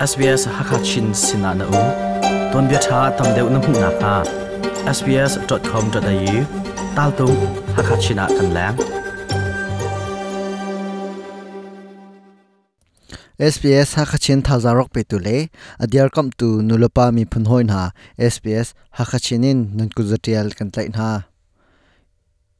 [0.00, 1.80] SBS Hakachin Sinana U.
[2.52, 4.12] Ton bia tha tam deuh na hmu na kha
[4.96, 6.38] sbs.com.au
[6.96, 7.26] tal tu
[7.76, 8.78] Hakachina kan lang.
[13.54, 15.36] SBS Hakachin thazarok pe tu le.
[15.84, 17.84] Adiar kam tu nulopa mi phun hoin ha
[18.32, 20.68] SBS Hakachinin nun ku zatial kan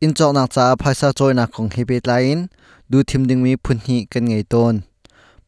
[0.04, 2.38] in chok na cha phaisa choi na khong hi pe tlain
[2.90, 4.89] du thim ding mi phun hi kan ngei ton.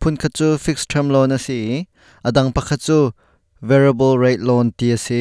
[0.02, 1.58] Phun kha chu fixed term loan asi
[2.29, 2.98] adang pakha chu
[3.70, 5.20] variable rate loan ti asi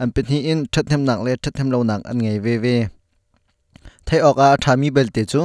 [0.00, 2.76] an pe hi in thathem nak le thathem lo nak an ngei ve ve
[4.06, 5.42] thai ok a thami bel te chu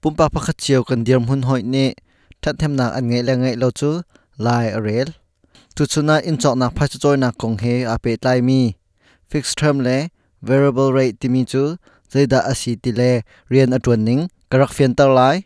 [0.00, 1.84] pumpa pakha chiao kan dir hun hoi ne
[2.42, 3.90] thathem nak an ngei le ngei lo chu
[4.44, 5.08] lai a rel
[5.76, 8.60] tu chuna in chok nak phai chu choi nak kong he a pe lai mi
[9.30, 9.96] fixed term le
[10.48, 11.62] variable rate ti mi chu
[12.12, 13.10] zaida asi ti le
[13.52, 15.36] rian atun ning karak fian tar lai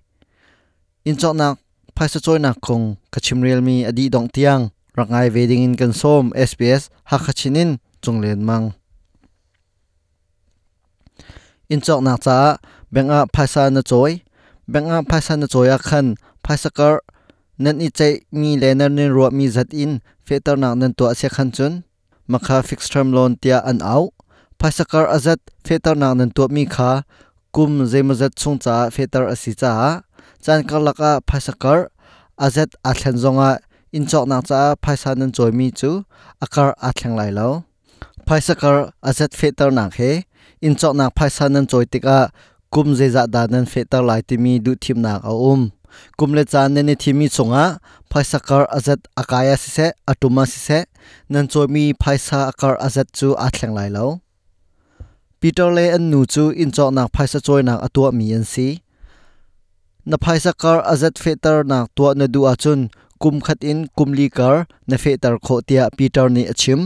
[1.08, 1.54] in chok nak
[2.02, 2.82] พายสะจอยนักคง
[3.14, 4.58] กชิมเรียลมีอดีดองเตียง
[4.98, 7.70] รักไงเวดิงอินกันส้ม SBS หักชินิน
[8.04, 8.62] จงเลียนมัง
[11.70, 12.38] อินจอกนักจ้า
[12.92, 14.10] แบงอาภายสานจอย
[14.70, 16.06] แบงอาภายสานจอยอาขัน
[16.44, 16.94] พายสกอร
[17.64, 18.00] นั่นอีใจ
[18.40, 19.90] มีเลนน์นรัวมีจัดอิน
[20.24, 21.72] เฟตอร์นักนันตัวเสียขันจุน
[22.32, 23.96] มาคาฟิกส์เทอมลอนเตียอันเอา
[24.60, 26.90] พายสกอรอาจัดเฟตอร์นักนันตัวมีคา
[27.56, 29.72] กุมเจมจัดชงจ้าเฟตอร์อสิจ้า
[30.44, 31.90] chan kalaka azat
[32.44, 33.50] azet athlen zonga
[33.96, 35.90] inchok nak cha phaisa nan choi chu
[36.44, 37.48] akar a lai lo
[38.26, 38.54] phaisa
[39.08, 40.10] azet fetar nak he
[40.66, 41.84] inchok nak phaisa nan choi
[42.72, 45.62] kum je za da nan fetar lai ti mi du thim nak a um
[46.18, 47.64] kum le chan ne ni thimi chunga
[48.10, 48.38] phaisa
[48.76, 50.78] azet akaya si se atuma si se
[51.32, 54.06] nan choimi phaisa akar azet chu a lai lo
[55.40, 58.66] Peter le an nu chu inchok nak phaisa choi nak atua mi an si
[60.06, 62.80] na phaisa kar azat fetar nak to na du achun,
[63.22, 66.80] kum khat in kumli kar na fetar kho tia Peter ni achim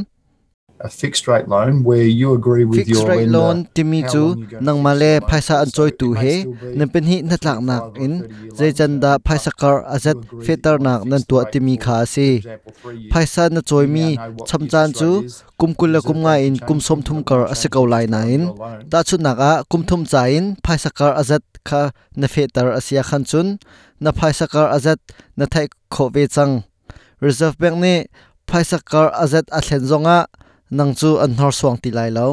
[0.85, 4.25] a fixed rate loan where you agree with fixed your rate lender loan timi chu
[4.67, 6.35] nang male phaisa an choi tu he
[6.79, 9.13] nan pen hi na tlak nak 25 or in 30 year zai loan, chan da
[9.17, 12.29] but phaisa kar azat fetar nak nan rate timi kha si.
[13.13, 14.07] phaisa na choi mi
[14.49, 15.43] cham chan chu rate is.
[15.61, 17.41] kum kul la Reserve kum nga Bank in can kum change som things, thum kar
[17.41, 18.45] won't ase change kau the lai na in
[18.93, 21.83] ta chu naka kum thum cha in phaisa kar azat kha
[22.21, 23.49] na fetar asia khan chun
[24.05, 25.01] na phaisa kar azat
[25.39, 26.55] na thai kho ve chang
[27.25, 27.95] reserve bank ni
[28.49, 30.19] phaisa kar azat a thlen zonga
[30.79, 32.29] nang chu an hor swang ti lai lo.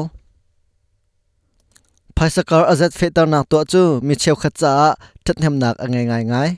[2.16, 4.94] Phaisakar azat fetar nak to chu mi cheu kha cha ah,
[5.24, 6.50] thathem nak angai ngai ngai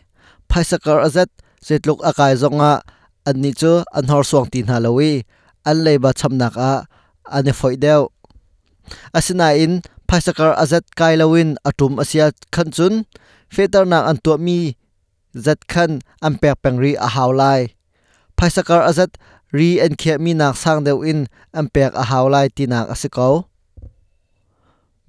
[0.50, 1.28] phaisakar azat
[1.66, 2.80] zetluk akai zonga ah,
[3.28, 5.12] an ni chu an hor swang ti na lowi
[5.68, 8.02] an leiba cham nak ah, a ane foi deu.
[9.18, 9.72] Asina in,
[10.08, 12.94] phaisakar azat kai lawin atum asia khan chun.
[13.54, 14.58] Fetar nak an to mi
[15.44, 15.90] zat khan
[16.26, 17.60] an pek pengri a haulai
[18.38, 19.10] phaisakar azat
[19.56, 21.20] phaisa ri mi nak sang deu in
[21.58, 23.28] am pek a haulai ti nak asiko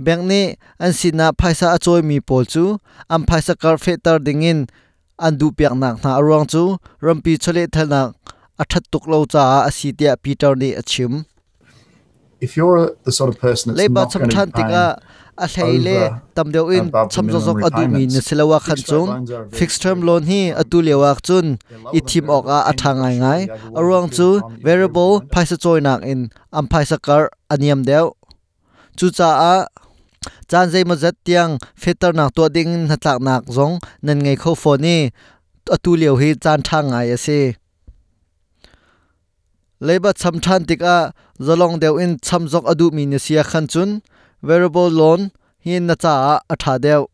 [0.06, 0.42] bank ni
[0.84, 2.64] an sina phaisa achoi mi pol chu
[3.14, 4.18] an phaisa kar fetar
[5.26, 5.48] an du
[5.84, 6.12] nak na
[6.54, 6.64] chu
[7.06, 8.10] rampi chole thalnak
[8.62, 11.12] athat tuk lo cha a in ni silawa
[12.42, 13.12] over chu the
[22.78, 25.28] time that you're variable lender.
[25.32, 26.30] phaisa choi nak in.
[26.54, 28.14] Am phaisa kar aniam deu.
[28.98, 29.68] Chu cha a
[30.50, 33.80] chan zai ma zat tiang fetar nak to ding na tlak nak zong.
[34.02, 35.12] Nan ngai kho phone ni
[35.70, 37.56] atu leo hi chan thang ngai ase
[39.82, 44.02] leiba cham than tika zalong deu in cham zok adu mi ni sia khan chun,
[44.42, 47.08] variable loan, hin na cha a tha deu.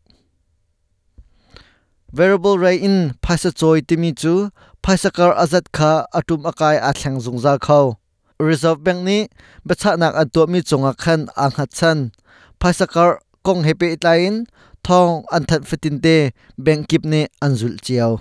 [2.12, 4.50] Variable rate in phaisa choi timi chu
[4.84, 7.96] phaisa kar azat kha, atum akai a thleng zungza khau
[8.42, 9.18] reserve bank ni
[9.66, 12.12] bacha nak an mi chunga khan ang hat chan.
[12.60, 14.46] Phaisa kar, kong hepe itlain
[14.84, 18.20] thong an that fitin te, bank kip ne anzul chiao.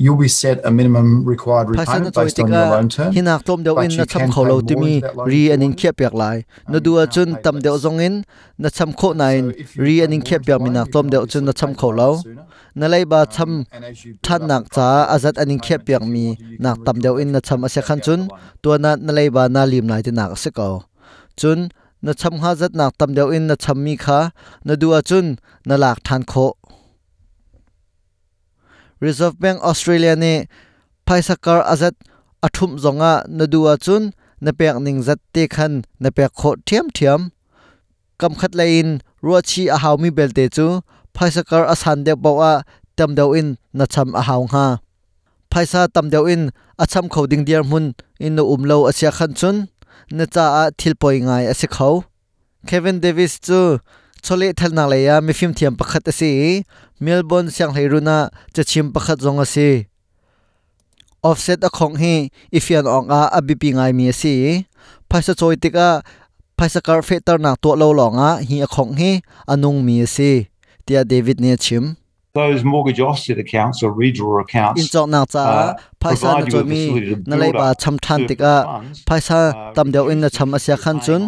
[0.00, 2.88] You'll be set a minimum required phaisa na repayment choi based on your tika loan
[2.94, 3.10] term.
[3.16, 4.92] hinak tom deu in na cham kholo timi
[5.30, 5.78] ri anin want.
[5.80, 6.36] khia piak lai
[6.72, 8.14] na Um, dua chun tam deu zong in
[8.62, 9.44] na cham kho nain
[9.84, 11.52] ri anin more khia into piak the mi loan, nak you tom deu chun na
[11.60, 12.44] cham pay kho more lo sooner.
[12.78, 13.50] na lei ba Um, cham
[14.26, 16.24] than nak cha azat of anin khia you mi
[16.64, 18.20] nak tam deu in na to cham ase khan chun
[18.62, 20.68] tua na na lei ba na lim lai te nak ase ko
[21.40, 21.58] chun
[22.06, 24.20] na cham ha zat nak tam deu in na cham mi kha
[24.66, 25.26] na dua chun
[25.68, 26.46] na lak than kho
[29.00, 30.34] reserve bank australia ne
[31.06, 31.94] Paisakar azat
[32.46, 34.12] athum zonga nadua chun
[34.44, 35.72] napek ning zat te khan
[36.02, 37.20] napek kho thiam thiam
[38.20, 38.88] kam khat lain
[39.24, 40.66] ruachi a haw mi belte chu
[41.16, 42.52] Paisakar asan de bawa
[42.96, 44.66] tam deu in na cham a haw nga.
[45.50, 46.42] Paisa tam deuh in
[46.82, 47.94] acham kho ding diar mun
[48.24, 49.56] in no umlo asia khan chun
[50.16, 51.90] na cha a thil poi ngai ase kho
[52.68, 53.60] Kevin Davis chu
[54.22, 56.64] chole thal na leya mi phim thiam pakhat ase
[57.00, 58.16] Melbourne siang heiruna
[58.54, 59.86] chachim pakhat zong ase
[61.22, 64.64] offset a khong hi ifian ong a abipi ngai mi ase
[65.10, 66.02] phaisa choi tika
[66.58, 69.10] phaisa kar fe tar na to lo longa hi a khong hi
[69.52, 70.30] anung mi ase
[70.86, 71.84] tia David ne chim
[72.40, 76.46] those mortgage offset accounts or redraw accounts in chok na cha uh, phaisa na provide
[76.46, 78.54] you choi with a mi facility to na lei ba cham than tika
[79.08, 81.22] phaisa uh, tam deuh in na cham asia khan chun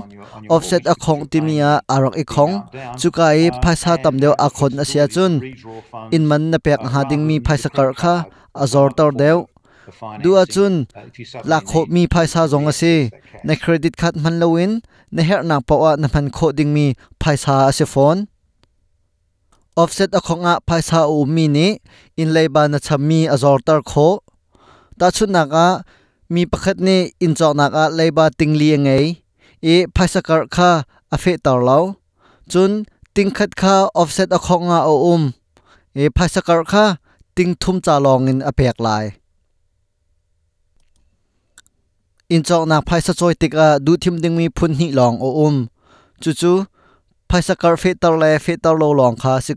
[0.57, 2.95] offset a khong if ti you're mi paying a arak i khong down.
[3.01, 5.33] chukai Uh, phaisa tam the a khon asia chun.
[6.17, 8.15] in man na pek uh, ha ding mi rather than phaisa use a kar kha
[8.65, 9.47] azor tor of
[10.23, 12.95] dua financing, chun uh, la kho mi to phaisa zong ase
[13.47, 14.73] na credit card man loin
[15.17, 16.87] na her na pawa na man kho ding mi
[17.23, 18.21] phaisa ase phone
[19.77, 21.67] offset a khonga phaisa u mi ni
[22.17, 24.09] in leiba na chami azor tar kho
[24.99, 25.67] ta chuna ga
[26.33, 29.07] mi pakhat ni in chaw naga leiba tingli ngei
[29.73, 30.71] e phaisa kar kha
[31.15, 31.79] a fe tar lo
[32.53, 32.73] chun
[33.15, 35.23] tingkhat kha offset a khonga o um
[35.95, 36.85] e phaisa kar kha
[37.37, 39.05] ting thum cha long in a pek lai
[42.35, 45.57] in chok na phaisa choi tika du thim ding mi phun hi long o um
[46.23, 46.53] chu chu
[47.31, 49.55] phaisakar fe tar le fe tar lo long kha si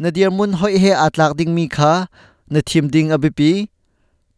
[0.00, 1.92] na dir mun hoi he atlak ding mi kha.
[2.52, 3.52] Na thim ding abipi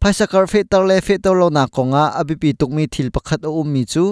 [0.01, 3.51] phaisakar fe tar le fe tar lo na konga abipi tuk mi thil pakhat o
[3.61, 4.05] um mi chu.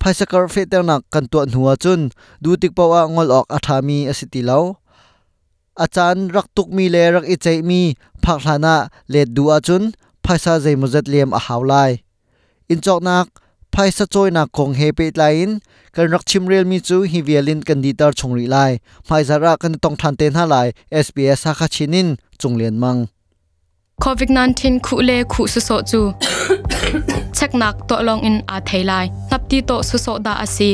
[0.00, 2.00] Phaisakar fe tar na kan tu nuwa chun.
[2.42, 4.60] Du tik pawa ngol ok athami asiti lo
[5.84, 7.36] achan rak tuk mi le rak i
[7.68, 7.80] mi
[8.24, 8.74] phakhlana
[9.12, 9.84] le du a chun.
[10.24, 11.92] Phaisa zai muzat lem a haulai
[12.72, 13.28] in chok nak
[13.72, 15.56] ไพสะจอยนาคงเฮเปไลน์
[15.96, 18.56] กันรักชิมเรียลมีจูฮิเวียลินกันดีตาร์ชงรีไล
[19.06, 20.56] ไพสาระกันต้องทันเตนฮาไล
[21.04, 22.08] SBS ฮักชินิน
[22.42, 22.96] จงเลียนมัง
[24.04, 26.00] COVID-19 คุเลคุสุโซจู
[27.34, 28.92] เช็คนักตกลงอินอาไทยไล
[29.30, 30.70] นับตีโตสุโซดาอาซี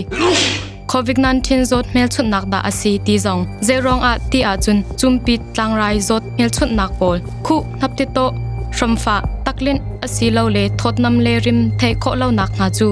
[0.90, 8.18] COVID-19 จดเมลชุดนักดาอาซีตีจงเจรองอาตีอาจุนจุมปิดตังไรจดเมลชุดนักบอลคุนับตีโต
[8.76, 12.88] ชมฟ้า taklin asilo le thotnam le rim thei kho lo nak nga chu.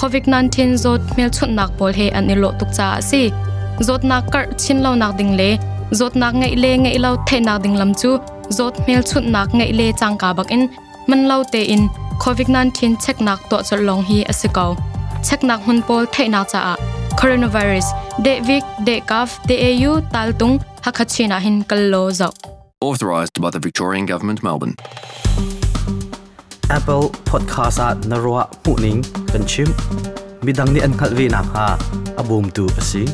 [0.00, 3.22] COVID-19 zot mel chut nak bol he an ilo tuk cha asi.
[3.86, 5.50] Zot nak kar chin lo nak ding le.
[5.98, 8.10] Zot nak ngai le ngai lo thei nak ding lam chu.
[8.58, 10.62] Zot mel chut nak ngai le chang ka bak in.
[11.08, 11.82] Man lo te in.
[12.24, 14.66] Covid-19 check nak to chol long hi asiko
[15.26, 16.74] check nak hun pol thei na cha a.
[17.20, 17.86] Coronavirus
[18.24, 19.56] de vik de kaf de
[19.86, 20.54] au tal tung
[20.84, 22.30] hakachina hin kallo zo
[22.80, 24.76] Authorised by the Victorian Government, Melbourne.
[26.68, 29.00] Apple Podcast at na ruwa puning
[29.32, 29.68] kan chim
[30.44, 31.66] midang ni an khalwi na ha
[32.20, 33.08] abum tu asi